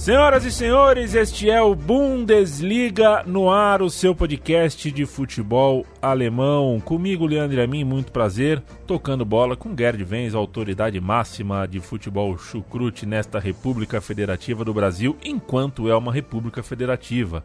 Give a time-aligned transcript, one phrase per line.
[0.00, 6.80] Senhoras e senhores, este é o Bundesliga no ar, o seu podcast de futebol alemão.
[6.80, 13.04] Comigo, Leandro Amin, muito prazer, tocando bola com Gerd Venz, autoridade máxima de futebol chucrute
[13.04, 17.44] nesta República Federativa do Brasil, enquanto é uma República Federativa.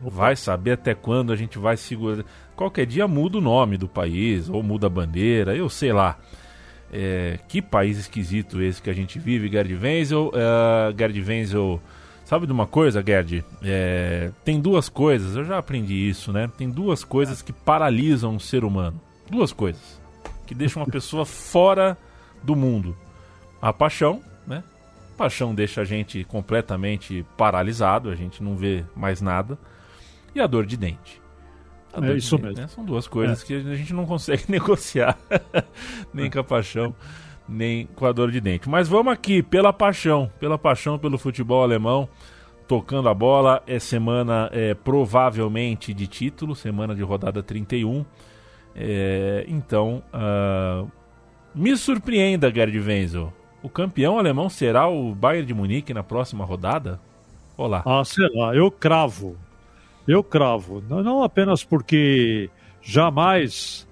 [0.00, 2.24] Vai saber até quando a gente vai segurar.
[2.54, 6.16] Qualquer dia muda o nome do país, ou muda a bandeira, eu sei lá.
[6.92, 10.28] É, que país esquisito esse que a gente vive, Gerd Wenzel.
[10.28, 11.80] Uh, Gerd Wenzel,
[12.24, 13.44] sabe de uma coisa, Gerd?
[13.62, 16.50] É, tem duas coisas, eu já aprendi isso, né?
[16.56, 19.00] Tem duas coisas que paralisam o ser humano.
[19.30, 19.98] Duas coisas
[20.48, 21.96] que deixam uma pessoa fora
[22.42, 22.96] do mundo:
[23.60, 24.64] a paixão, né?
[25.14, 29.58] A paixão deixa a gente completamente paralisado, a gente não vê mais nada,
[30.34, 31.20] e a dor de dente.
[31.92, 32.60] É isso mesmo.
[32.60, 32.68] Né?
[32.68, 33.46] São duas coisas é.
[33.46, 35.18] que a gente não consegue negociar,
[36.12, 36.94] nem com a paixão,
[37.48, 38.68] nem com a dor de dente.
[38.68, 42.08] Mas vamos aqui, pela paixão, pela paixão pelo futebol alemão,
[42.66, 43.62] tocando a bola.
[43.66, 48.04] É semana é, provavelmente de título, semana de rodada 31.
[48.76, 50.88] É, então, uh,
[51.54, 53.32] me surpreenda, Gerd Wenzel.
[53.62, 57.00] O campeão alemão será o Bayern de Munique na próxima rodada?
[57.56, 57.82] Olá.
[57.84, 59.36] Ah, sei lá, eu cravo.
[60.08, 62.48] Eu cravo, não apenas porque
[62.80, 63.86] jamais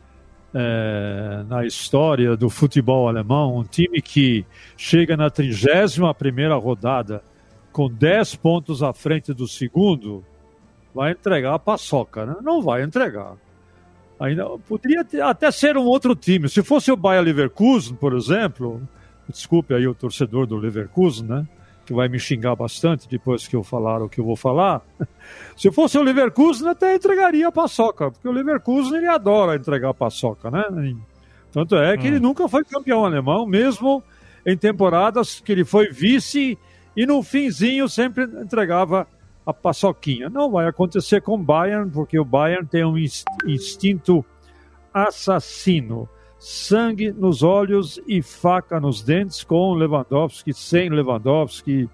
[0.54, 7.22] é, na história do futebol alemão, um time que chega na 31 primeira rodada
[7.70, 10.24] com 10 pontos à frente do segundo,
[10.94, 12.36] vai entregar a paçoca, né?
[12.40, 13.34] Não vai entregar.
[14.18, 16.48] Ainda poderia ter, até ser um outro time.
[16.48, 18.80] Se fosse o Bayer Leverkusen, por exemplo,
[19.28, 21.46] desculpe aí o torcedor do Leverkusen, né?
[21.86, 24.82] Que vai me xingar bastante depois que eu falar o que eu vou falar.
[25.56, 29.94] Se fosse o Leverkusen, até entregaria a paçoca, porque o Leverkusen ele adora entregar a
[29.94, 30.64] paçoca, né?
[31.52, 32.06] Tanto é que hum.
[32.08, 34.02] ele nunca foi campeão alemão, mesmo
[34.44, 36.58] em temporadas que ele foi vice
[36.96, 39.06] e no finzinho sempre entregava
[39.46, 40.28] a paçoquinha.
[40.28, 44.24] Não vai acontecer com o Bayern, porque o Bayern tem um instinto
[44.92, 46.08] assassino
[46.46, 51.90] sangue nos olhos e faca nos dentes com Lewandowski, sem Lewandowski,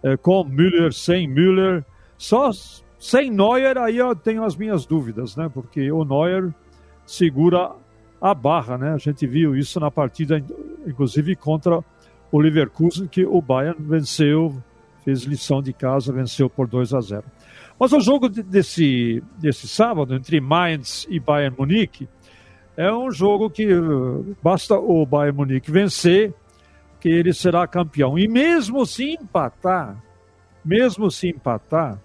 [0.00, 1.84] é, com Müller, sem Müller.
[2.16, 2.52] Só
[2.96, 5.50] sem Neuer, aí eu tenho as minhas dúvidas, né?
[5.52, 6.54] Porque o Neuer
[7.04, 7.72] segura
[8.20, 8.92] a barra, né?
[8.92, 10.40] A gente viu isso na partida,
[10.86, 11.84] inclusive contra
[12.30, 14.56] o Leverkusen, que o Bayern venceu,
[15.04, 17.24] fez lição de casa, venceu por 2 a 0.
[17.76, 22.08] Mas o jogo desse, desse sábado, entre Mainz e Bayern Munique,
[22.80, 26.32] é um jogo que uh, basta o Bayern Munique vencer
[26.98, 28.18] que ele será campeão.
[28.18, 30.02] E mesmo se empatar,
[30.64, 31.98] mesmo se empatar,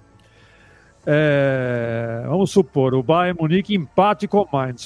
[1.05, 4.85] é, vamos supor, o Bayern Munique empate com o Mainz,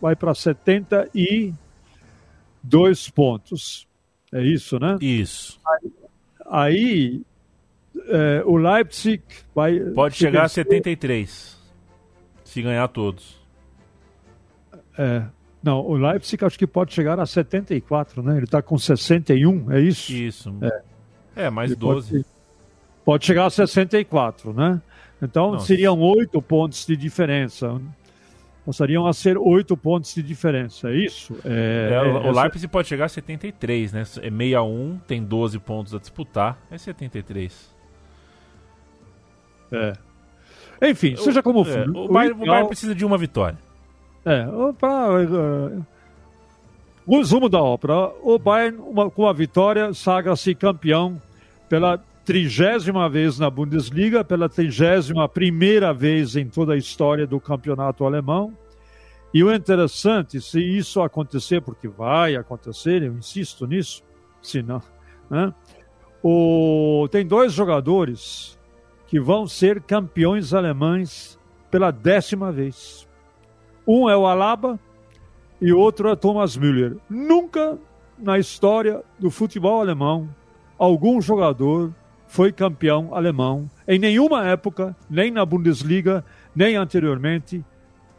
[0.00, 3.86] vai para 72 pontos.
[4.32, 4.96] É isso, né?
[5.02, 5.60] Isso.
[5.66, 5.92] Aí,
[6.48, 7.20] aí
[8.08, 9.22] é, o Leipzig
[9.54, 9.78] vai.
[9.80, 10.62] Pode chegar vencer.
[10.62, 11.58] a 73,
[12.42, 13.35] se ganhar todos.
[14.98, 15.22] É.
[15.62, 18.36] Não, o Leipzig acho que pode chegar a 74, né?
[18.36, 20.12] Ele está com 61, é isso?
[20.12, 20.54] Isso.
[20.62, 22.10] É, é mais Ele 12.
[22.12, 22.24] Pode,
[23.04, 24.80] pode, chegar a 64, né?
[25.20, 25.66] Então Nossa.
[25.66, 27.80] seriam oito pontos de diferença.
[28.64, 31.36] Passariam a ser oito pontos de diferença, é isso?
[31.44, 32.42] É, é, o, essa...
[32.42, 34.00] Leipzig pode chegar a 73, né?
[34.00, 37.74] É 61, tem 12 pontos a disputar, é 73.
[39.72, 39.92] É.
[40.82, 41.78] Enfim, seja como for.
[41.78, 43.58] É, o Bayern precisa de uma vitória.
[44.26, 44.44] É,
[44.76, 45.86] para uh,
[47.06, 51.22] o resumo da ópera, o Bayern uma, com a vitória sagra-se campeão
[51.68, 58.04] pela trigésima vez na Bundesliga, pela trigésima primeira vez em toda a história do campeonato
[58.04, 58.52] alemão
[59.32, 64.02] E o interessante, se isso acontecer, porque vai acontecer, eu insisto nisso,
[64.42, 64.82] se não,
[65.30, 65.54] né?
[66.20, 68.58] o, tem dois jogadores
[69.06, 71.38] que vão ser campeões alemães
[71.70, 73.05] pela décima vez.
[73.86, 74.78] Um é o Alaba
[75.60, 76.96] e outro é Thomas Müller.
[77.08, 77.78] Nunca
[78.18, 80.28] na história do futebol alemão
[80.78, 81.92] algum jogador
[82.26, 86.24] foi campeão alemão em nenhuma época, nem na Bundesliga,
[86.54, 87.64] nem anteriormente,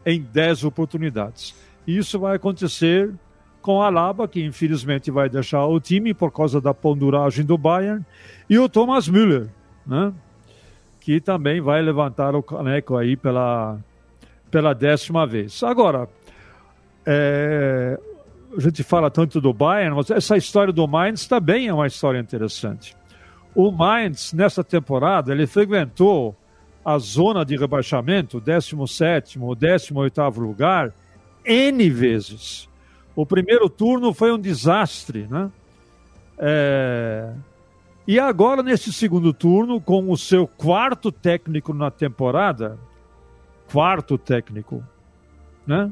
[0.04, 1.54] em 10 oportunidades.
[1.86, 3.12] E isso vai acontecer
[3.60, 8.04] com Alaba, que infelizmente vai deixar o time por causa da ponduragem do Bayern,
[8.48, 9.48] e o Thomas Müller,
[9.86, 10.12] né?
[11.00, 13.78] que também vai levantar o caneco aí pela,
[14.50, 15.62] pela décima vez.
[15.62, 16.08] Agora,
[17.06, 17.98] é,
[18.56, 22.18] a gente fala tanto do Bayern, mas essa história do Mainz também é uma história
[22.18, 22.96] interessante.
[23.54, 26.36] O Mainz, nessa temporada, ele frequentou
[26.84, 30.92] a zona de rebaixamento, 17 ou 18 lugar,
[31.44, 32.68] N vezes.
[33.14, 35.50] O primeiro turno foi um desastre, né?
[36.38, 37.32] É...
[38.06, 42.78] E agora, nesse segundo turno, com o seu quarto técnico na temporada,
[43.70, 44.82] quarto técnico,
[45.66, 45.90] né?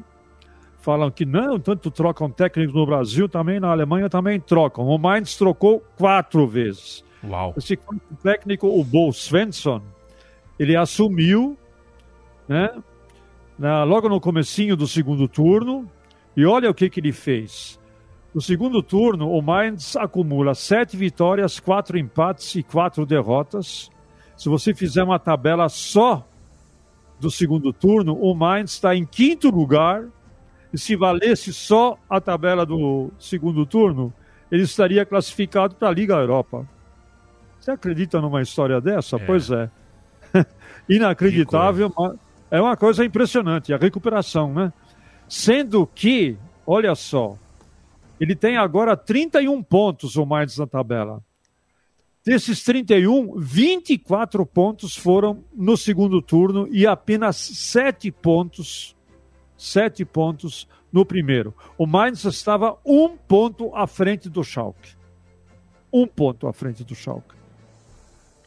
[0.80, 4.86] Falam que não, tanto trocam técnicos no Brasil, também na Alemanha também trocam.
[4.86, 7.04] O Mainz trocou quatro vezes.
[7.24, 7.54] Uau.
[7.56, 7.78] Esse
[8.22, 9.82] técnico, o Bo Svensson,
[10.58, 11.56] ele assumiu,
[12.48, 12.70] né?
[13.58, 15.90] Na, logo no comecinho do segundo turno,
[16.36, 17.80] e olha o que, que ele fez.
[18.34, 23.90] No segundo turno, o Mainz acumula sete vitórias, quatro empates e quatro derrotas.
[24.36, 26.28] Se você fizer uma tabela só
[27.18, 30.04] do segundo turno, o Mainz está em quinto lugar.
[30.72, 34.12] E se valesse só a tabela do segundo turno,
[34.50, 36.68] ele estaria classificado para a Liga Europa.
[37.58, 39.16] Você acredita numa história dessa?
[39.16, 39.18] É.
[39.20, 39.70] Pois é.
[40.88, 42.16] Inacreditável, mas
[42.50, 44.72] é uma coisa impressionante, a recuperação, né?
[45.28, 47.36] Sendo que, olha só,
[48.20, 51.22] ele tem agora 31 pontos ou mais na tabela.
[52.26, 58.96] Desses 31, 24 pontos foram no segundo turno e apenas 7 pontos,
[59.56, 61.54] 7 pontos no primeiro.
[61.78, 64.96] O Mainz estava um ponto à frente do Schalke.
[65.92, 67.36] Um ponto à frente do Schalke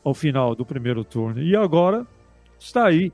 [0.03, 1.41] ao final do primeiro turno.
[1.41, 2.05] E agora
[2.59, 3.13] está aí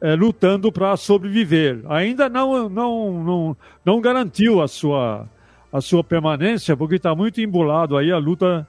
[0.00, 1.82] é, lutando para sobreviver.
[1.88, 5.28] Ainda não, não, não, não garantiu a sua,
[5.72, 8.66] a sua permanência, porque está muito embolado aí a luta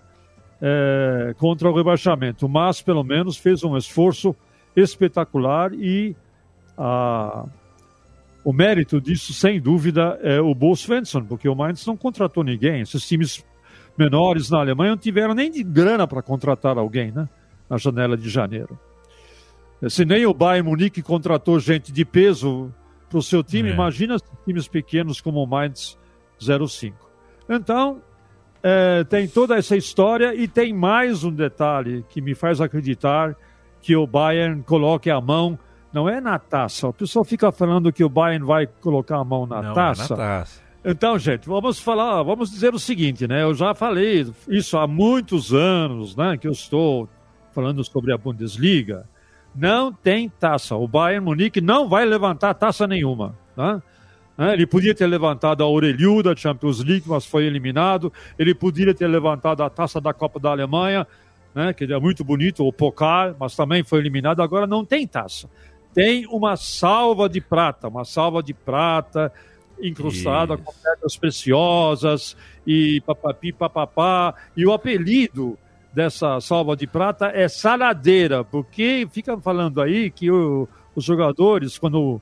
[0.61, 2.47] é, contra o rebaixamento.
[2.47, 4.35] Mas, pelo menos, fez um esforço
[4.75, 6.15] espetacular e
[6.77, 7.45] a,
[8.43, 12.81] o mérito disso, sem dúvida, é o Bo Svensson, porque o Mainz não contratou ninguém.
[12.81, 13.43] Esses times
[13.97, 17.27] menores na Alemanha não tiveram nem de grana para contratar alguém, né?
[17.69, 18.77] na janela de janeiro.
[19.87, 22.71] Se nem o Bayern Munique contratou gente de peso
[23.09, 23.73] para o seu time, é.
[23.73, 25.97] imagina times pequenos como o Mainz
[26.39, 26.95] 05.
[27.49, 28.01] Então,
[28.63, 33.35] é, tem toda essa história e tem mais um detalhe que me faz acreditar
[33.81, 35.57] que o Bayern coloque a mão,
[35.91, 36.87] não é na taça.
[36.87, 40.13] O pessoal fica falando que o Bayern vai colocar a mão na não, taça.
[40.13, 40.61] É na taça.
[40.83, 43.43] Então, gente, vamos falar, vamos dizer o seguinte, né?
[43.43, 46.37] Eu já falei isso há muitos anos, né?
[46.37, 47.07] Que eu estou
[47.51, 49.07] falando sobre a Bundesliga,
[49.55, 50.75] não tem taça.
[50.75, 53.35] O Bayern Munique não vai levantar taça nenhuma.
[54.41, 54.53] Tá?
[54.55, 58.11] Ele podia ter levantado a Aureliu da Champions League, mas foi eliminado.
[58.39, 61.05] Ele poderia ter levantado a taça da Copa da Alemanha,
[61.53, 64.41] né, que é muito bonito, o Pokal, mas também foi eliminado.
[64.41, 65.47] Agora não tem taça.
[65.93, 69.31] Tem uma salva de prata, uma salva de prata
[69.79, 70.63] incrustada Isso.
[70.63, 74.33] com pedras preciosas e papapi, papapá.
[74.57, 75.55] E o apelido
[75.93, 82.19] dessa salva de prata é saladeira, porque fica falando aí que o, os jogadores, quando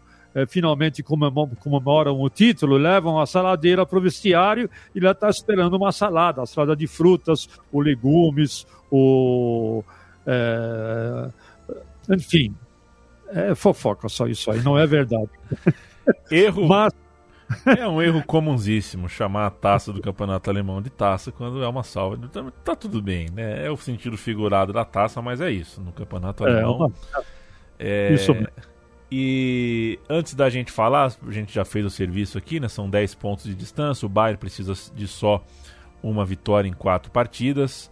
[0.48, 5.92] finalmente comemoram o título, levam a saladeira para o vestiário e lá está esperando uma
[5.92, 9.84] salada, a salada de frutas, o legumes, o.
[10.26, 11.30] É,
[12.12, 12.56] enfim,
[13.30, 15.30] é fofoca só isso aí, não é verdade.
[16.32, 16.68] Erro.
[16.68, 16.94] Mas
[17.66, 21.84] é um erro comunsíssimo chamar a taça do campeonato alemão de taça quando é uma
[21.84, 22.20] salva.
[22.24, 23.66] Então, tá tudo bem, né?
[23.66, 25.82] É o sentido figurado da taça, mas é isso.
[25.82, 26.78] No campeonato é, alemão.
[26.78, 26.92] Uma...
[27.80, 28.14] É...
[28.14, 28.50] Isso mesmo.
[29.12, 32.68] E antes da gente falar, a gente já fez o serviço aqui, né?
[32.68, 34.06] São 10 pontos de distância.
[34.06, 35.44] O Bayern precisa de só
[36.04, 37.90] uma vitória em quatro partidas.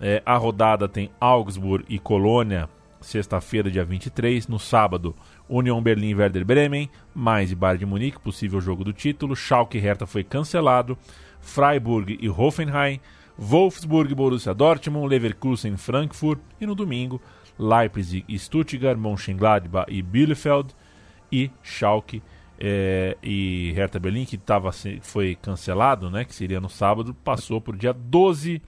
[0.00, 2.68] É, a rodada tem Augsburg e Colônia,
[3.00, 4.48] sexta-feira, dia 23.
[4.48, 5.14] No sábado,
[5.48, 9.36] União Berlim e Werder Bremen, mais e Bayern de Munique, possível jogo do título.
[9.36, 10.96] Schalke e Hertha foi cancelado.
[11.40, 13.00] Freiburg e Hoffenheim.
[13.36, 16.40] Wolfsburg Borussia Dortmund, Leverkusen Frankfurt.
[16.60, 17.20] E no domingo,
[17.58, 20.74] Leipzig Stuttgart, Mönchengladbach e Bielefeld.
[21.32, 22.22] E Schalke
[22.58, 24.70] é, e Hertha Berlim, que tava,
[25.02, 28.62] foi cancelado, né, que seria no sábado, passou para o dia 12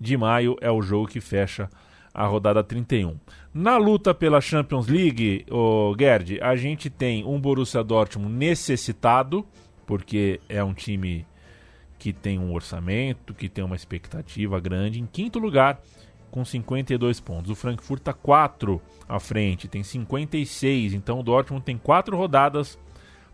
[0.00, 1.70] de maio, é o jogo que fecha
[2.12, 3.16] a rodada 31.
[3.54, 9.46] Na luta pela Champions League, o Gerd, a gente tem um Borussia Dortmund necessitado,
[9.86, 11.24] porque é um time
[11.98, 15.00] que tem um orçamento, que tem uma expectativa grande.
[15.00, 15.80] Em quinto lugar,
[16.32, 17.50] com 52 pontos.
[17.50, 20.94] O Frankfurt está 4 à frente, tem 56.
[20.94, 22.78] Então o Dortmund tem 4 rodadas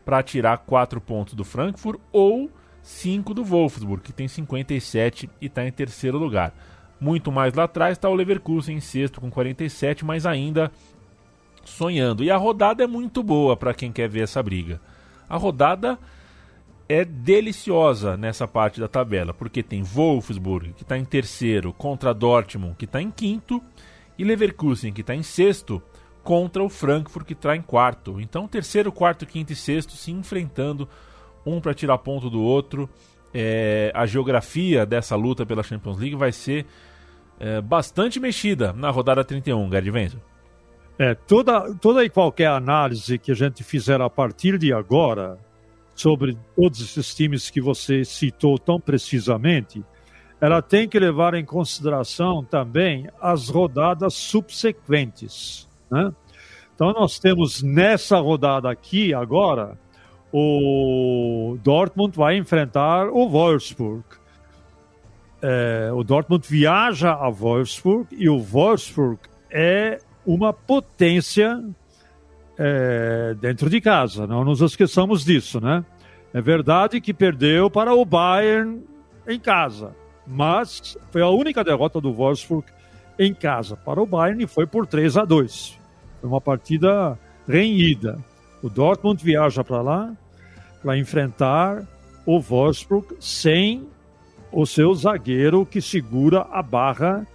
[0.04, 2.50] para tirar 4 pontos do Frankfurt ou
[2.82, 6.52] 5 do Wolfsburg, que tem 57 e está em terceiro lugar.
[7.00, 10.72] Muito mais lá atrás está o Leverkusen em sexto com 47, mas ainda
[11.64, 12.24] sonhando.
[12.24, 14.80] E a rodada é muito boa para quem quer ver essa briga.
[15.28, 15.96] A rodada
[16.88, 22.76] é deliciosa nessa parte da tabela, porque tem Wolfsburg, que está em terceiro, contra Dortmund,
[22.76, 23.62] que está em quinto,
[24.18, 25.82] e Leverkusen, que está em sexto,
[26.24, 28.20] contra o Frankfurt, que está em quarto.
[28.20, 30.88] Então, terceiro, quarto, quinto e sexto se enfrentando,
[31.44, 32.88] um para tirar ponto do outro.
[33.32, 36.66] É, a geografia dessa luta pela Champions League vai ser
[37.38, 40.20] é, bastante mexida na rodada 31, Gerd Wenzel.
[40.98, 45.38] É, toda, toda e qualquer análise que a gente fizer a partir de agora
[46.00, 49.84] sobre todos esses times que você citou tão precisamente,
[50.40, 55.68] ela tem que levar em consideração também as rodadas subsequentes.
[55.90, 56.12] Né?
[56.72, 59.76] Então, nós temos nessa rodada aqui, agora,
[60.32, 64.04] o Dortmund vai enfrentar o Wolfsburg.
[65.42, 69.18] É, o Dortmund viaja a Wolfsburg e o Wolfsburg
[69.50, 71.60] é uma potência
[72.58, 74.26] é, dentro de casa.
[74.26, 75.84] Não nos esqueçamos disso, né?
[76.34, 78.82] É verdade que perdeu para o Bayern
[79.26, 79.94] em casa,
[80.26, 82.66] mas foi a única derrota do Wolfsburg
[83.18, 85.78] em casa para o Bayern e foi por 3 a 2.
[86.20, 88.18] Foi uma partida renhida.
[88.62, 90.12] O Dortmund viaja para lá
[90.82, 91.82] para enfrentar
[92.26, 93.88] o Wolfsburg sem
[94.52, 97.26] o seu zagueiro que segura a barra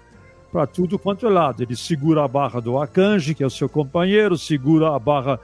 [0.54, 1.64] para tudo quanto é lado.
[1.64, 5.40] Ele segura a barra do Akanji, que é o seu companheiro, segura a barra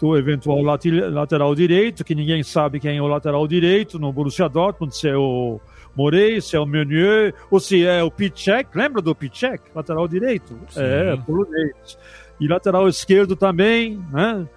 [0.00, 4.96] do eventual lateral direito, que ninguém sabe quem é o lateral direito no Borussia Dortmund,
[4.96, 5.60] se é o
[5.94, 10.58] Morey, se é o Meunier, ou se é o Pichek, lembra do Pichek, lateral direito?
[10.70, 10.80] Sim.
[10.80, 11.98] É, polonês.
[12.40, 14.48] E lateral esquerdo também, né?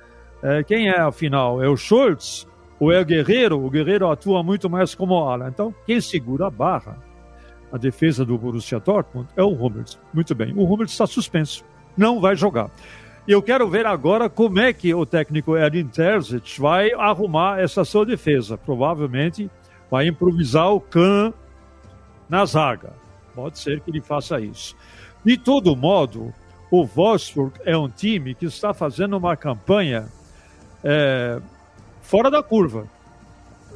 [0.42, 1.62] É, quem é, afinal?
[1.62, 2.48] É o Schultz
[2.80, 3.64] ou é o Guerreiro?
[3.64, 5.50] O Guerreiro atua muito mais como ala.
[5.50, 7.07] Então, quem segura a barra
[7.72, 10.00] a defesa do Borussia Dortmund é o Hummels.
[10.14, 11.64] Muito bem, o Hummels está suspenso,
[11.96, 12.70] não vai jogar.
[13.28, 17.84] E eu quero ver agora como é que o técnico Edin Terzic vai arrumar essa
[17.84, 18.58] sua defesa.
[18.58, 19.52] Provavelmente
[19.92, 21.34] vai improvisar o Kahn
[22.30, 22.94] na zaga.
[23.36, 24.76] Pode ser que ele faça isso.
[25.26, 26.34] De todo modo,
[26.72, 30.08] o Wolfsburg é um time que está fazendo uma campanha
[30.82, 31.42] é,
[32.02, 32.88] fora da curva.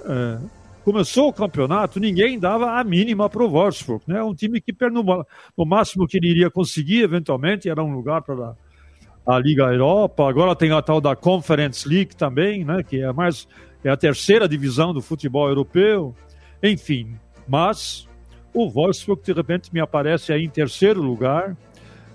[0.06, 0.38] É,
[0.84, 4.04] começou o campeonato, ninguém dava a mínima para o Wolfsburg.
[4.08, 4.22] Né?
[4.22, 8.56] Um time que, no, máximo que ele iria conseguir, eventualmente, era um lugar para
[9.26, 10.28] a Liga Europa.
[10.28, 12.84] Agora tem a tal da Conference League também, né?
[12.84, 13.48] que é mais
[13.84, 16.16] é a terceira divisão do futebol europeu.
[16.62, 17.16] Enfim,
[17.48, 18.08] mas
[18.54, 21.56] o Wolfsburg, de repente, me aparece aí em terceiro lugar,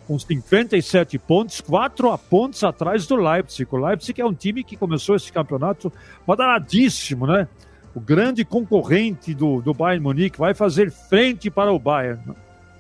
[0.07, 3.69] com 57 pontos, quatro pontos atrás do Leipzig.
[3.71, 5.93] O Leipzig é um time que começou esse campeonato
[6.25, 7.49] badalladíssimo, né?
[7.97, 12.21] O grande concorrente do, do Bayern Munique, vai fazer frente para o Bayern.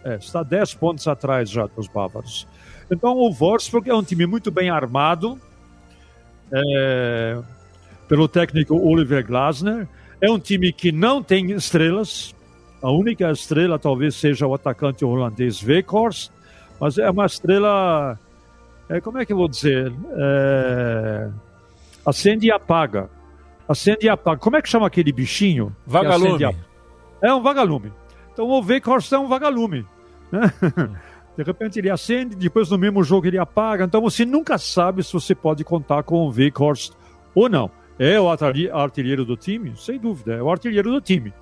[0.04, 2.46] É, está 10 pontos atrás já dos bávaros.
[2.90, 5.40] Então o Wolfsburg é um time muito bem armado
[6.52, 7.38] é,
[8.06, 9.88] pelo técnico Oliver Glasner.
[10.20, 12.34] É um time que não tem estrelas.
[12.82, 16.30] A única estrela talvez seja o atacante holandês Weghorst,
[16.78, 18.20] mas é uma estrela,
[18.86, 21.30] é, como é que eu vou dizer, é,
[22.04, 23.15] acende e apaga.
[23.68, 24.38] Acende e apaga.
[24.38, 25.74] Como é que chama aquele bichinho?
[25.86, 26.56] Vagalume.
[27.20, 27.92] É um vagalume.
[28.32, 29.84] Então o Weghorst é um vagalume.
[30.30, 30.52] Né?
[31.36, 33.84] De repente ele acende, depois no mesmo jogo ele apaga.
[33.84, 36.92] Então você nunca sabe se você pode contar com o Weghorst
[37.34, 37.70] ou não.
[37.98, 39.74] É o artilheiro do time?
[39.76, 41.32] Sem dúvida, é o artilheiro do time.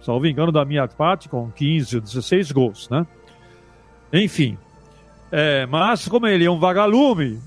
[0.00, 3.04] Salvo engano da minha parte, com 15 ou 16 gols, né?
[4.12, 4.56] Enfim.
[5.32, 7.40] É, mas como ele é um vagalume,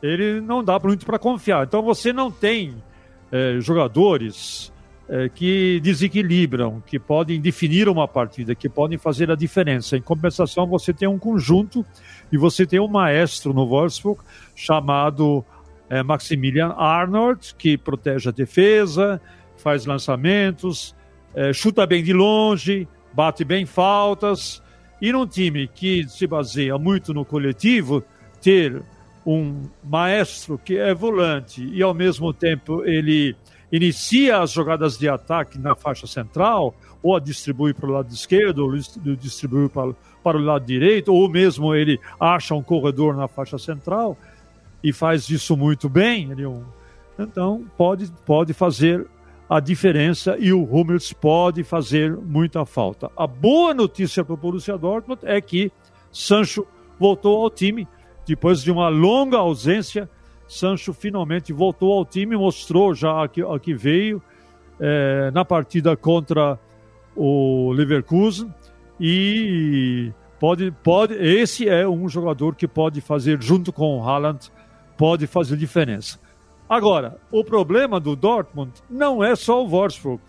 [0.00, 1.64] ele não dá muito para confiar.
[1.64, 2.76] Então você não tem
[3.34, 4.72] é, jogadores
[5.08, 9.96] é, que desequilibram, que podem definir uma partida, que podem fazer a diferença.
[9.96, 11.84] Em compensação, você tem um conjunto
[12.30, 14.20] e você tem um maestro no Wolfsburg
[14.54, 15.44] chamado
[15.90, 19.20] é, Maximilian Arnold, que protege a defesa,
[19.56, 20.94] faz lançamentos,
[21.52, 24.62] chuta bem de longe, bate bem faltas.
[25.02, 28.04] E num time que se baseia muito no coletivo,
[28.40, 28.82] ter
[29.26, 33.34] um maestro que é volante e ao mesmo tempo ele
[33.72, 38.60] inicia as jogadas de ataque na faixa central, ou a distribui para o lado esquerdo,
[38.60, 38.72] ou
[39.16, 44.16] distribui para, para o lado direito, ou mesmo ele acha um corredor na faixa central
[44.82, 46.30] e faz isso muito bem.
[46.30, 46.52] Ele, é
[47.18, 49.06] então pode, pode fazer
[49.48, 53.10] a diferença e o Hummels pode fazer muita falta.
[53.16, 55.70] A boa notícia para o Borussia Dortmund é que
[56.12, 56.66] Sancho
[56.98, 57.88] voltou ao time
[58.26, 60.08] depois de uma longa ausência
[60.48, 64.22] Sancho finalmente voltou ao time, mostrou já que, que veio
[64.78, 66.58] é, na partida contra
[67.16, 68.52] o Leverkusen
[69.00, 74.50] e pode, pode, esse é um jogador que pode fazer junto com o Haaland,
[74.96, 76.18] pode fazer diferença.
[76.68, 80.20] Agora, o problema do Dortmund não é só o Wolfsburg,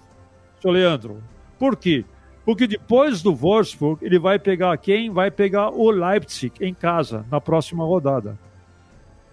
[0.61, 1.21] seu Leandro.
[1.57, 2.05] Por quê?
[2.45, 5.09] Porque depois do Wolfsburg, ele vai pegar quem?
[5.09, 8.37] Vai pegar o Leipzig em casa, na próxima rodada.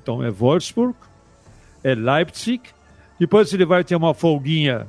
[0.03, 0.97] Então é Wolfsburg,
[1.85, 2.63] é Leipzig,
[3.19, 4.87] depois ele vai ter uma folguinha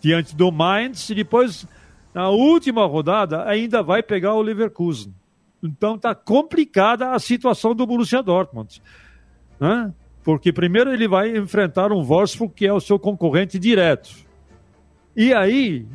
[0.00, 1.66] diante do Mainz e depois
[2.12, 5.14] na última rodada ainda vai pegar o Leverkusen.
[5.62, 8.82] Então está complicada a situação do Borussia Dortmund,
[9.58, 9.94] né?
[10.22, 14.10] Porque primeiro ele vai enfrentar um Wolfsburg que é o seu concorrente direto.
[15.16, 15.86] E aí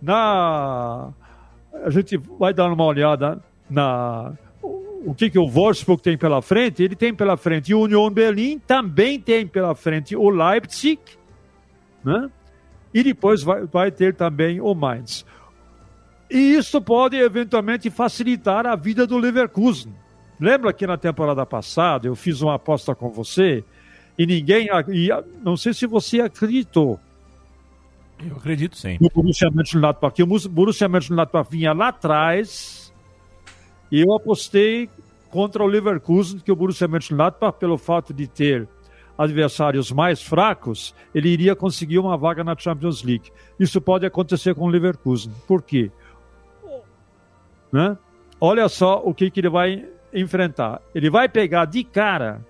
[0.00, 1.10] na
[1.72, 6.82] a gente vai dar uma olhada na o que, que o Wolfsburg tem pela frente?
[6.82, 11.00] Ele tem pela frente o Union Berlin, também tem pela frente o Leipzig,
[12.04, 12.30] né?
[12.92, 15.24] e depois vai, vai ter também o Mainz.
[16.30, 19.92] E isso pode eventualmente facilitar a vida do Leverkusen.
[20.38, 23.64] Lembra que na temporada passada eu fiz uma aposta com você
[24.18, 25.08] e ninguém, e
[25.42, 27.00] não sei se você acreditou.
[28.24, 28.98] Eu acredito sim.
[29.00, 32.92] No Borussia Mönchengladbach, que o Borussia Mönchengladbach vinha lá atrás
[33.90, 34.88] e eu apostei
[35.30, 38.68] contra o Leverkusen que o Borussia Mönchengladbach, pelo fato de ter
[39.16, 43.30] adversários mais fracos, ele iria conseguir uma vaga na Champions League.
[43.58, 45.32] Isso pode acontecer com o Leverkusen.
[45.46, 45.90] Por quê?
[47.72, 47.96] Né?
[48.40, 50.80] Olha só o que, que ele vai enfrentar.
[50.94, 52.40] Ele vai pegar de cara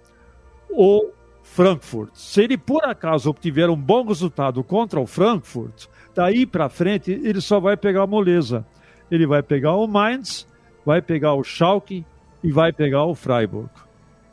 [0.71, 1.11] o
[1.53, 2.11] Frankfurt.
[2.15, 7.41] Se ele por acaso obtiver um bom resultado contra o Frankfurt, daí para frente ele
[7.41, 8.65] só vai pegar a moleza.
[9.11, 10.47] Ele vai pegar o Mainz
[10.85, 12.05] vai pegar o Schalke
[12.43, 13.69] e vai pegar o Freiburg.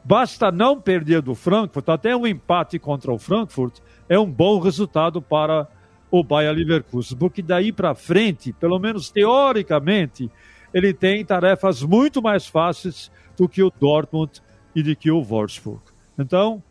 [0.03, 5.21] Basta não perder do Frankfurt, até um empate contra o Frankfurt é um bom resultado
[5.21, 5.67] para
[6.09, 10.31] o Bayer Leverkusen, porque daí para frente, pelo menos teoricamente,
[10.73, 14.41] ele tem tarefas muito mais fáceis do que o Dortmund
[14.73, 15.81] e do que o Wolfsburg.
[16.17, 16.63] Então,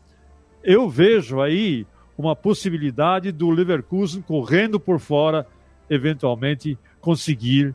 [0.67, 1.87] eu vejo aí
[2.19, 5.47] uma possibilidade do Leverkusen correndo por fora,
[5.89, 7.73] eventualmente conseguir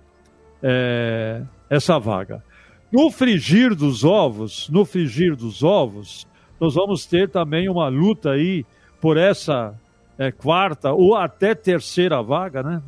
[0.62, 2.44] é, essa vaga.
[2.92, 6.28] No frigir dos ovos, no frigir dos ovos,
[6.60, 8.66] nós vamos ter também uma luta aí
[9.00, 9.74] por essa
[10.18, 12.82] é, quarta ou até terceira vaga, né?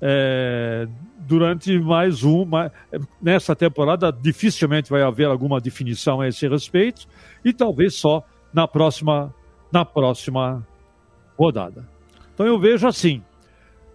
[0.00, 0.88] É,
[1.18, 2.72] durante mais uma.
[3.20, 7.06] Nessa temporada, dificilmente vai haver alguma definição a esse respeito,
[7.44, 9.34] e talvez só na próxima,
[9.72, 10.66] na próxima
[11.38, 11.88] rodada.
[12.34, 13.22] Então eu vejo assim: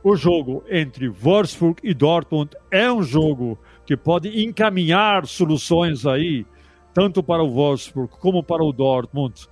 [0.04, 6.46] o jogo entre Wolfsburg e Dortmund é um jogo que pode encaminhar soluções aí,
[6.94, 9.48] tanto para o Wolfsburg como para o Dortmund,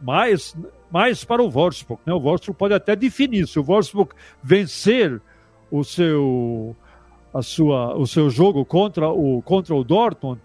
[0.00, 0.56] mais,
[0.90, 2.02] mais para o Wolfsburg.
[2.04, 2.12] Né?
[2.12, 4.10] O Wolfsburg pode até definir, se o Wolfsburg
[4.42, 5.20] vencer
[5.70, 6.76] o seu,
[7.32, 10.40] a sua, o seu jogo contra o, contra o Dortmund,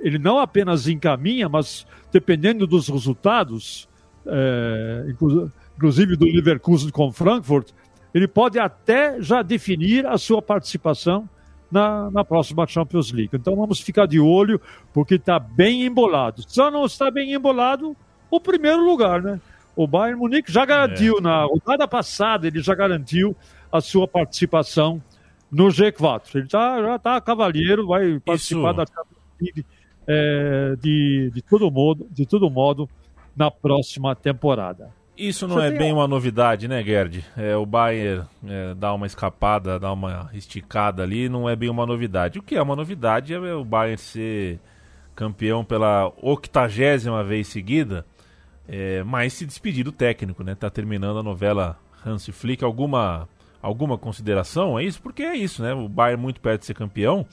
[0.00, 3.88] ele não apenas encaminha, mas dependendo dos resultados,
[4.26, 5.06] é,
[5.76, 7.70] inclusive do Leverkusen com Frankfurt,
[8.12, 11.28] ele pode até já definir a sua participação
[11.70, 13.30] na, na próxima Champions League.
[13.34, 14.60] Então vamos ficar de olho,
[14.92, 16.42] porque está bem embolado.
[16.48, 17.96] Só não está bem embolado
[18.30, 19.40] o primeiro lugar, né?
[19.74, 21.20] O Bayern Munique já garantiu, é.
[21.20, 23.36] na rodada passada, ele já garantiu
[23.70, 25.02] a sua participação
[25.50, 26.36] no G4.
[26.36, 28.76] Ele já, já tá cavalheiro, vai participar Isso.
[28.76, 29.66] da Champions League
[30.06, 32.88] é, de, de, todo modo, de todo modo
[33.36, 34.90] na próxima temporada.
[35.16, 35.78] Isso não Você é tem...
[35.78, 37.24] bem uma novidade, né, Gerd?
[37.36, 41.86] É, o Bayern é, dá uma escapada, dá uma esticada ali, não é bem uma
[41.86, 42.38] novidade.
[42.38, 44.60] O que é uma novidade é o Bayern ser
[45.14, 48.04] campeão pela octagésima vez seguida,
[48.68, 50.54] é, mas se despedir do técnico, né?
[50.54, 52.62] Tá terminando a novela Hans Flick.
[52.62, 53.26] Alguma,
[53.62, 54.78] alguma consideração?
[54.78, 55.00] É isso?
[55.00, 55.72] Porque é isso, né?
[55.72, 57.26] O Bayern muito perto de ser campeão,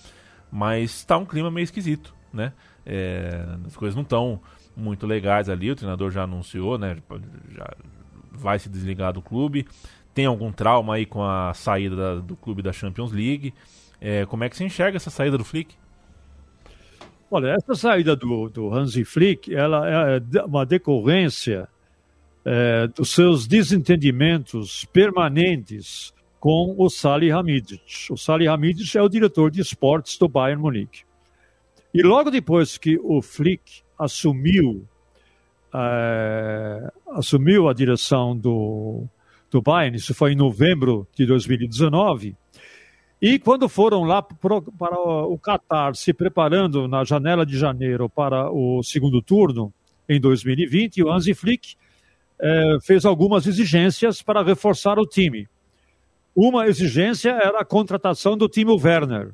[0.49, 2.53] mas está um clima meio esquisito, né?
[2.85, 4.41] É, as coisas não estão
[4.75, 5.71] muito legais ali.
[5.71, 6.97] O treinador já anunciou, né?
[7.51, 7.73] Já
[8.31, 9.67] vai se desligar do clube.
[10.13, 13.53] Tem algum trauma aí com a saída da, do clube da Champions League.
[14.01, 15.75] É, como é que você enxerga essa saída do Flick?
[17.31, 21.67] Olha, essa saída do, do Hansi Flick, ela é uma decorrência
[22.45, 28.11] é, dos seus desentendimentos permanentes com o Salihamidzic.
[28.11, 31.03] O Salihamidzic é o diretor de esportes do Bayern Munique.
[31.93, 34.87] E logo depois que o Flick assumiu
[35.73, 39.05] é, assumiu a direção do,
[39.49, 42.35] do Bayern, isso foi em novembro de 2019,
[43.21, 48.51] e quando foram lá pro, para o Qatar, se preparando na janela de janeiro para
[48.51, 49.73] o segundo turno,
[50.09, 51.75] em 2020, o Hansi Flick
[52.37, 55.47] é, fez algumas exigências para reforçar o time.
[56.35, 59.31] Uma exigência era a contratação do Timo Werner.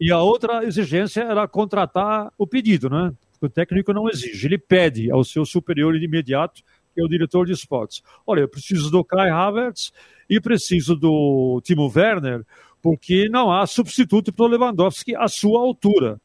[0.00, 3.12] E a outra exigência era contratar o pedido, né?
[3.40, 6.62] O técnico não exige, ele pede ao seu superior imediato,
[6.94, 8.02] que é o diretor de esportes.
[8.26, 9.92] Olha, eu preciso do Kai Havertz
[10.28, 12.44] e preciso do Timo Werner,
[12.82, 16.20] porque não há substituto para o Lewandowski à sua altura.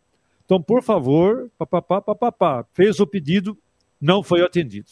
[0.45, 3.57] Então, por favor, papapá, papapá, fez o pedido,
[3.99, 4.91] não foi atendido.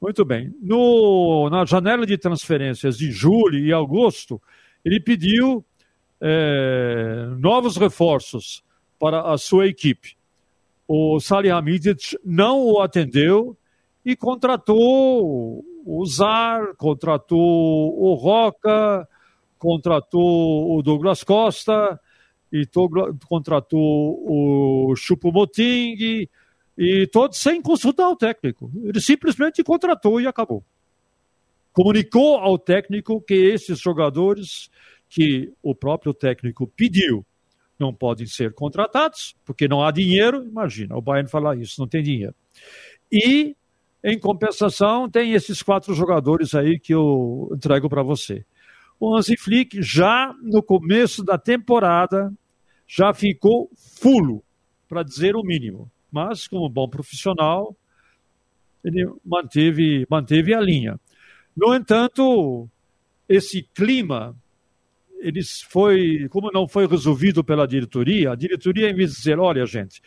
[0.00, 0.54] Muito bem.
[0.60, 4.40] No, na janela de transferências de julho e agosto,
[4.84, 5.64] ele pediu
[6.20, 8.62] é, novos reforços
[8.98, 10.16] para a sua equipe.
[10.88, 13.56] O Salihamidzic não o atendeu
[14.04, 19.08] e contratou o Zar, contratou o Roca,
[19.58, 22.00] contratou o Douglas Costa,
[22.52, 22.64] e
[23.28, 26.28] contratou o Chupomoting,
[26.78, 28.70] e todos sem consultar o técnico.
[28.84, 30.64] Ele simplesmente contratou e acabou.
[31.72, 34.70] Comunicou ao técnico que esses jogadores
[35.08, 37.24] que o próprio técnico pediu
[37.78, 40.44] não podem ser contratados, porque não há dinheiro.
[40.44, 42.34] Imagina, o Bayern falar isso, não tem dinheiro.
[43.12, 43.54] E,
[44.02, 48.44] em compensação, tem esses quatro jogadores aí que eu entrego para você.
[48.98, 52.32] O Hansi Flick, já no começo da temporada,
[52.86, 54.42] já ficou fulo,
[54.88, 57.76] para dizer o mínimo mas como bom profissional,
[58.82, 60.98] ele manteve, manteve a linha.
[61.54, 62.66] No entanto,
[63.28, 64.34] esse clima,
[65.26, 69.66] ele foi, como não foi resolvido pela diretoria, a diretoria, em vez de dizer, olha,
[69.66, 70.00] gente,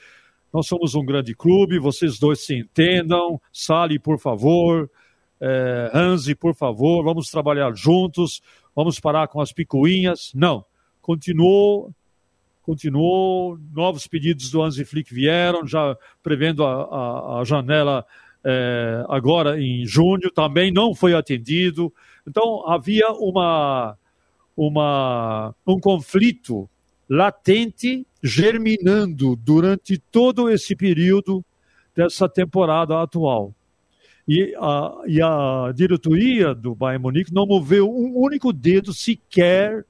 [0.53, 4.89] nós somos um grande clube, vocês dois se entendam, Sali, por favor,
[5.41, 8.41] é, Hansi, por favor, vamos trabalhar juntos,
[8.75, 10.31] vamos parar com as picuinhas.
[10.33, 10.63] Não,
[11.01, 11.93] continuou
[12.61, 18.05] continuou, novos pedidos do Hansi Flick vieram, já prevendo a, a, a janela
[18.43, 21.91] é, agora em junho, também não foi atendido.
[22.27, 23.97] Então havia uma,
[24.59, 26.69] uma, um conflito
[27.09, 31.43] latente germinando durante todo esse período
[31.95, 33.55] dessa temporada atual.
[34.27, 39.85] E a, e a diretoria do Bayern Munique não moveu um único dedo sequer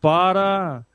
[0.00, 0.86] para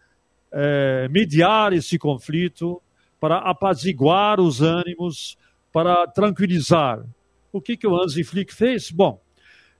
[0.50, 2.82] é, mediar esse conflito,
[3.19, 5.38] para apaziguar os ânimos,
[5.71, 7.06] para tranquilizar.
[7.52, 8.89] O que, que o Hansi Flick fez?
[8.89, 9.21] Bom,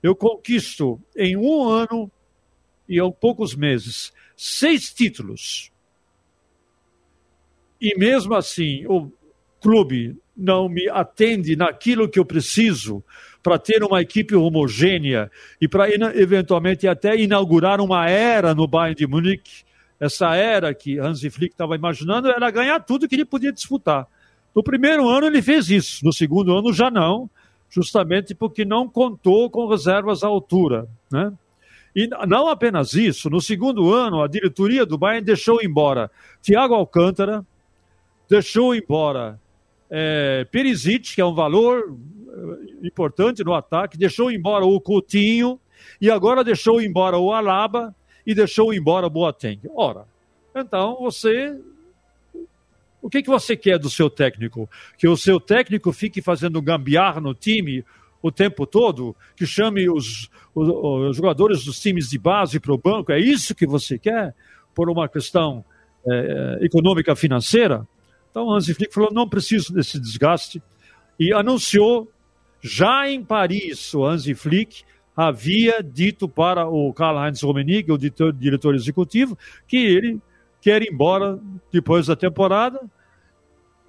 [0.04, 2.12] eu conquisto em um ano
[2.92, 5.72] e em poucos meses seis títulos.
[7.80, 9.12] E mesmo assim, o
[9.62, 13.04] clube não me atende naquilo que eu preciso
[13.44, 19.08] para ter uma equipe homogênea e para eventualmente até inaugurar uma era no Bayern de
[19.08, 19.64] Munique
[20.02, 24.08] essa era que Hansi Flick estava imaginando era ganhar tudo que ele podia disputar.
[24.54, 27.30] No primeiro ano ele fez isso, no segundo ano já não,
[27.70, 30.88] justamente porque não contou com reservas à altura.
[31.12, 31.32] Né?
[31.96, 36.10] E não apenas isso, no segundo ano a diretoria do Bayern deixou embora
[36.42, 37.46] Thiago Alcântara,
[38.30, 39.40] deixou embora
[39.90, 41.98] é, Perisic, que é um valor
[42.30, 45.60] é, importante no ataque, deixou embora o Coutinho
[46.00, 47.94] e agora deixou embora o Alaba
[48.26, 49.60] e deixou embora Boateng.
[49.76, 50.06] Ora,
[50.56, 51.60] então você.
[53.02, 54.70] O que, que você quer do seu técnico?
[54.98, 57.84] Que o seu técnico fique fazendo gambiarra no time
[58.22, 59.16] o tempo todo?
[59.36, 63.12] Que chame os, os, os jogadores dos times de base para o banco?
[63.12, 64.36] É isso que você quer?
[64.74, 65.66] Por uma questão
[66.06, 67.88] é, econômica financeira?
[68.30, 70.62] Então, Hansi Flick falou: não preciso desse desgaste.
[71.20, 72.10] E anunciou,
[72.62, 74.84] já em Paris, o Hansi Flick,
[75.16, 80.20] havia dito para o Karl-Heinz Rummenigge, o diretor, diretor executivo, que ele
[80.62, 81.40] quer ir embora
[81.72, 82.80] depois da temporada.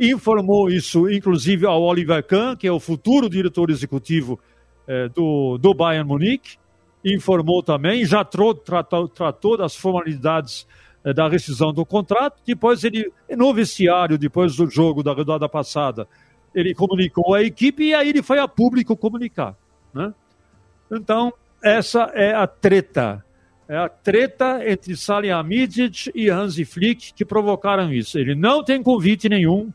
[0.03, 4.37] Informou isso, inclusive, ao Oliver Kahn, que é o futuro diretor executivo
[4.85, 6.57] eh, do, do Bayern Munique.
[7.05, 10.67] Informou também, já tratou, tratou das formalidades
[11.05, 12.43] eh, da rescisão do contrato.
[12.45, 16.09] Depois, ele, no vestiário, depois do jogo da rodada passada,
[16.53, 19.55] ele comunicou à equipe e aí ele foi a público comunicar.
[19.95, 20.13] Né?
[20.91, 23.25] Então, essa é a treta.
[23.69, 28.19] É a treta entre Salihamidzic e Hansi Flick que provocaram isso.
[28.19, 29.73] Ele não tem convite nenhum.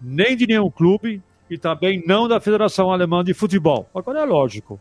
[0.00, 3.88] Nem de nenhum clube e também não da Federação Alemã de Futebol.
[3.94, 4.80] Agora é lógico,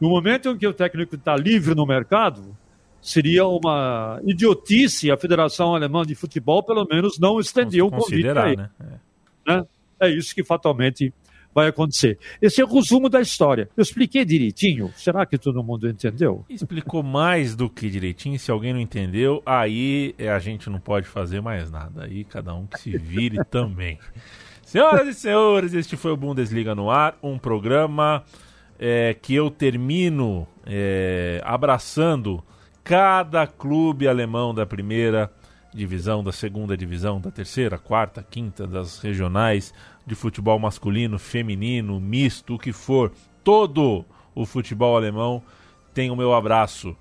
[0.00, 2.56] no momento em que o técnico está livre no mercado,
[3.00, 8.56] seria uma idiotice a Federação Alemã de Futebol, pelo menos, não estender um convite ele.
[8.56, 8.70] Né?
[9.46, 9.56] É.
[9.56, 9.66] Né?
[10.00, 11.12] é isso que fatalmente
[11.54, 12.18] vai acontecer.
[12.42, 13.70] Esse é o resumo da história.
[13.74, 14.92] Eu expliquei direitinho.
[14.94, 16.44] Será que todo mundo entendeu?
[16.50, 18.38] Explicou mais do que direitinho.
[18.38, 22.04] Se alguém não entendeu, aí é, a gente não pode fazer mais nada.
[22.04, 23.98] Aí cada um que se vire também.
[24.66, 28.24] Senhoras e senhores, este foi o Bundesliga no ar, um programa
[28.76, 32.42] é, que eu termino é, abraçando
[32.82, 35.30] cada clube alemão da primeira
[35.72, 39.72] divisão, da segunda divisão, da terceira, quarta, quinta, das regionais,
[40.04, 43.12] de futebol masculino, feminino, misto, o que for,
[43.44, 45.44] todo o futebol alemão
[45.94, 46.96] tem o meu abraço.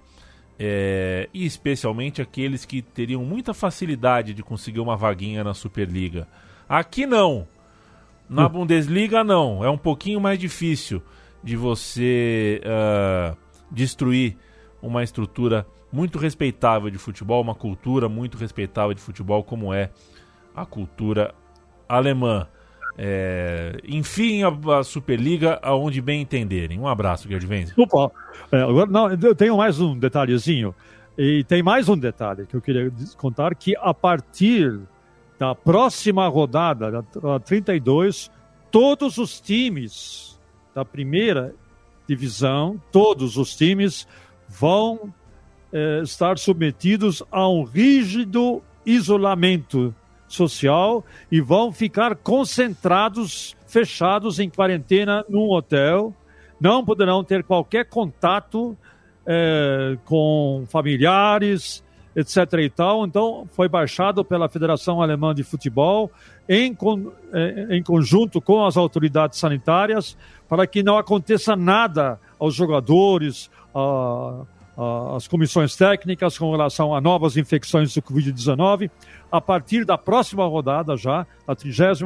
[0.59, 6.27] É, e especialmente aqueles que teriam muita facilidade de conseguir uma vaguinha na Superliga.
[6.69, 7.47] Aqui não.
[8.29, 8.49] Na.
[8.49, 9.63] Bundesliga não.
[9.63, 11.01] É um pouquinho mais difícil
[11.43, 13.37] de você uh,
[13.71, 14.37] destruir
[14.81, 19.89] uma estrutura muito respeitável de futebol, uma cultura muito respeitável de futebol, como é
[20.55, 21.33] a cultura
[21.87, 22.47] alemã.
[22.97, 26.79] É, enfim, a, a, Superliga, aonde bem entenderem.
[26.79, 27.77] Um abraço, Gerd Venz.
[27.77, 28.11] Opa,
[28.51, 30.73] é, agora, não, eu tenho mais um detalhezinho.
[31.17, 34.81] E tem mais um detalhe que eu queria contar, que a partir
[35.37, 38.31] da próxima rodada, da 32,
[38.71, 40.39] todos os times
[40.73, 41.53] da primeira
[42.07, 44.07] divisão, todos os times
[44.47, 45.13] vão
[45.71, 49.93] é, estar submetidos a um rígido isolamento
[50.27, 56.13] social e vão ficar concentrados, fechados em quarentena num hotel,
[56.59, 58.77] não poderão ter qualquer contato
[59.25, 61.83] é, com familiares,
[62.15, 62.37] etc.
[62.59, 63.05] e tal.
[63.05, 66.11] Então, foi baixado pela Federação Alemã de Futebol,
[66.47, 66.75] em,
[67.33, 74.45] é, em conjunto com as autoridades sanitárias, para que não aconteça nada aos jogadores, a,
[75.15, 78.89] as comissões técnicas com relação a novas infecções do Covid-19.
[79.31, 82.01] A partir da próxima rodada, já, a 32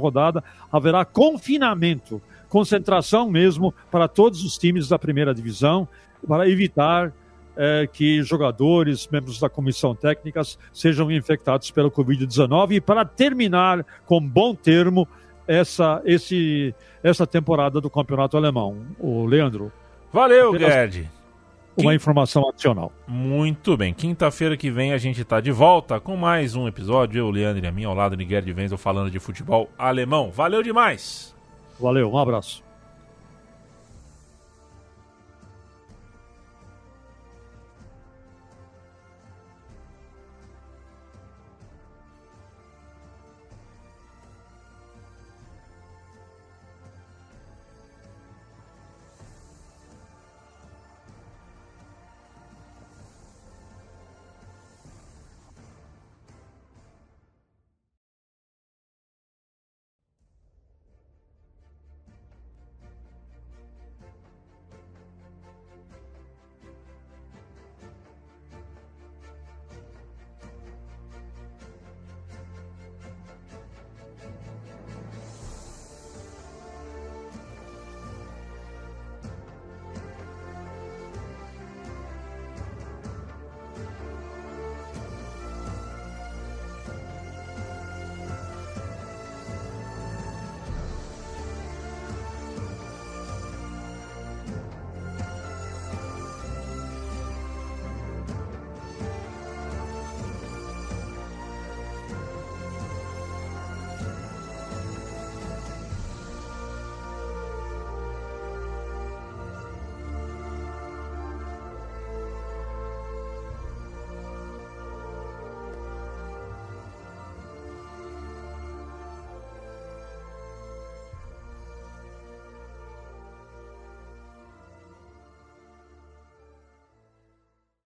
[0.00, 5.88] rodada, haverá confinamento, concentração mesmo para todos os times da primeira divisão,
[6.26, 7.12] para evitar
[7.60, 10.40] é, que jogadores, membros da comissão técnica,
[10.72, 15.06] sejam infectados pelo Covid-19 e para terminar com bom termo
[15.46, 18.78] essa, esse, essa temporada do campeonato alemão.
[18.98, 19.70] O Leandro.
[20.10, 21.06] Valeu, Guedes
[21.76, 22.92] uma informação adicional.
[23.06, 23.94] Muito bem.
[23.94, 27.20] Quinta-feira que vem a gente está de volta com mais um episódio.
[27.20, 30.30] Eu, Leandro e a mim, ao lado de Gerd Wenzel, falando de futebol alemão.
[30.30, 31.34] Valeu demais!
[31.78, 32.69] Valeu, um abraço.